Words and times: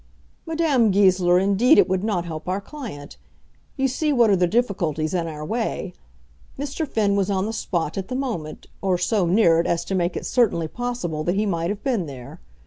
"Madame 0.47 0.89
Goesler, 0.89 1.37
indeed 1.37 1.77
it 1.77 1.87
would 1.87 2.03
not 2.03 2.25
help 2.25 2.49
our 2.49 2.59
client. 2.59 3.17
You 3.77 3.87
see 3.87 4.11
what 4.11 4.31
are 4.31 4.35
the 4.35 4.47
difficulties 4.47 5.13
in 5.13 5.27
our 5.27 5.45
way. 5.45 5.93
Mr. 6.57 6.87
Finn 6.87 7.15
was 7.15 7.29
on 7.29 7.45
the 7.45 7.53
spot 7.53 7.99
at 7.99 8.07
the 8.07 8.15
moment, 8.15 8.65
or 8.81 8.97
so 8.97 9.27
near 9.27 9.59
it 9.59 9.67
as 9.67 9.85
to 9.85 9.93
make 9.93 10.17
it 10.17 10.25
certainly 10.25 10.67
possible 10.67 11.23
that 11.25 11.35
he 11.35 11.45
might 11.45 11.69
have 11.69 11.83
been 11.83 12.07
there. 12.07 12.39